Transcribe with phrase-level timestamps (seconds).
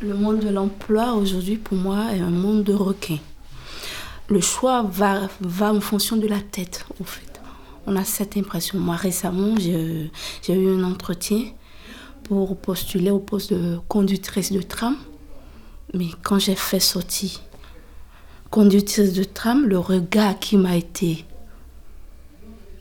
[0.00, 3.18] Le monde de l'emploi aujourd'hui pour moi est un monde de requins.
[4.28, 5.28] Le choix va,
[5.72, 7.40] en fonction de la tête, en fait.
[7.84, 8.78] On a cette impression.
[8.78, 10.10] Moi, récemment, j'ai
[10.48, 11.46] eu un entretien
[12.22, 14.96] pour postuler au poste de conductrice de tram.
[15.94, 17.30] Mais quand j'ai fait sortir
[18.50, 21.24] conductrice de tram, le regard qui m'a été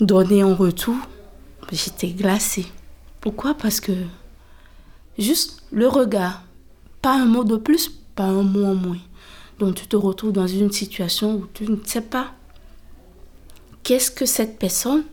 [0.00, 0.96] donné en retour,
[1.72, 2.66] j'étais glacée.
[3.22, 3.54] Pourquoi?
[3.54, 3.92] Parce que
[5.18, 6.42] juste le regard,
[7.06, 8.98] pas un mot de plus, pas un mot en moins.
[9.60, 12.32] Donc tu te retrouves dans une situation où tu ne sais pas
[13.84, 15.04] qu'est-ce que cette personne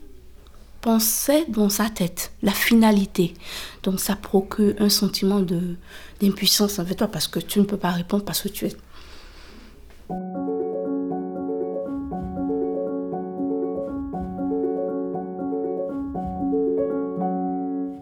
[0.80, 3.34] pensait dans sa tête, la finalité.
[3.84, 5.76] Donc ça procure un sentiment de
[6.18, 8.76] d'impuissance envers toi parce que tu ne peux pas répondre parce que tu es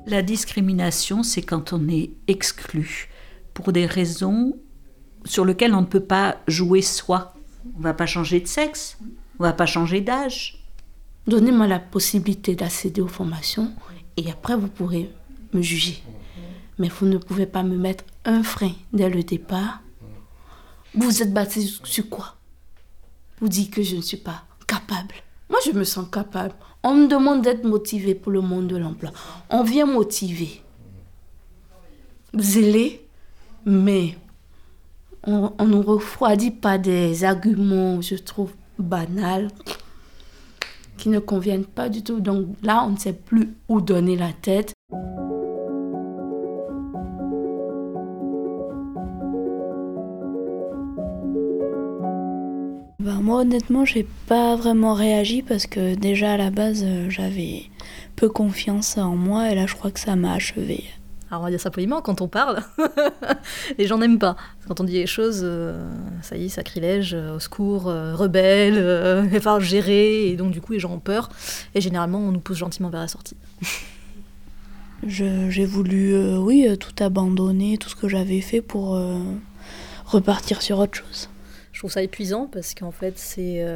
[0.06, 3.11] La discrimination, c'est quand on est exclu
[3.54, 4.56] pour des raisons
[5.24, 7.34] sur lesquelles on ne peut pas jouer soi.
[7.74, 8.98] On ne va pas changer de sexe,
[9.38, 10.62] on ne va pas changer d'âge,
[11.26, 13.72] Donnez-moi la possibilité d'accéder aux formations
[14.16, 15.10] et après vous pourrez
[15.52, 16.02] me juger.
[16.78, 19.82] Mais vous ne pouvez pas me mettre un frein dès le départ.
[20.94, 22.36] Vous êtes bâti sur quoi?
[23.40, 25.14] Vous dites que je ne suis pas capable.
[25.48, 26.54] Moi, je me sens capable.
[26.82, 29.10] On me demande d'être motivé pour le monde de l'emploi.
[29.48, 30.62] On vient motiver.
[32.36, 33.06] Zélé,
[33.64, 34.16] mais
[35.24, 39.48] on, ne refroidit pas des arguments, je trouve, banals
[40.96, 42.20] qui ne conviennent pas du tout.
[42.20, 44.72] Donc là, on ne sait plus où donner la tête.
[53.00, 57.64] Ben, moi honnêtement j'ai pas vraiment réagi parce que déjà à la base euh, j'avais
[58.14, 60.84] peu confiance en moi et là je crois que ça m'a achevé.
[61.32, 62.62] Alors on va dire ça poliment, quand on parle,
[63.78, 64.36] les gens n'aiment pas.
[64.68, 65.82] Quand on dit les choses, euh,
[66.20, 68.74] ça y est, sacrilège, euh, au secours, euh, rebelle,
[69.24, 71.30] il va falloir gérer, et donc du coup les gens ont peur,
[71.74, 73.38] et généralement on nous pousse gentiment vers la sortie.
[75.06, 79.00] J'ai voulu, oui, tout abandonner, tout ce que j'avais fait pour
[80.04, 81.30] repartir sur autre chose.
[81.72, 83.66] Je trouve ça épuisant parce qu'en fait c'est...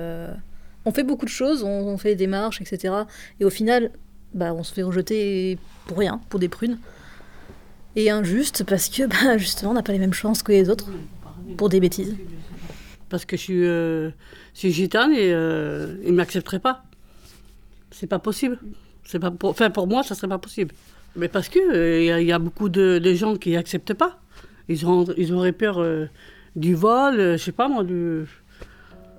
[0.84, 2.94] on fait beaucoup de choses, on, on, fait des démarches, etc.
[3.40, 3.90] Et au final,
[4.34, 6.78] bah, on se fait rejeter pour rien, pour des prunes
[7.96, 10.86] et injuste parce que bah, justement on n'a pas les mêmes chances que les autres
[11.56, 12.14] pour des bêtises.
[13.08, 14.10] Parce que je suis, euh,
[14.54, 16.84] gitane et euh, ils ne m'accepteraient pas.
[17.90, 18.58] C'est pas possible.
[19.04, 20.74] C'est pas pour, enfin, pour moi, ça serait pas possible.
[21.14, 24.18] Mais parce qu'il il y, y, a beaucoup de, gens qui n'acceptent pas.
[24.68, 26.06] Ils, ont, ils auraient peur euh,
[26.56, 28.24] du vol, je sais pas moi, du...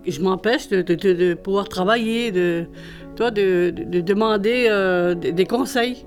[0.06, 2.66] je m'empêche de, pouvoir travailler, de,
[3.16, 3.72] toi, de,
[4.02, 4.70] demander
[5.16, 6.06] des conseils.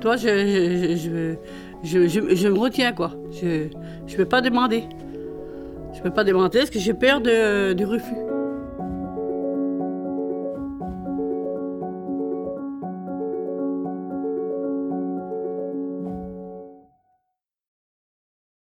[0.00, 1.36] Toi, je, je,
[1.82, 3.12] je, je, je me retiens, quoi.
[3.32, 3.68] Je
[4.12, 4.84] ne peux pas demander.
[5.92, 8.16] Je ne peux pas demander parce que j'ai peur de, du refus.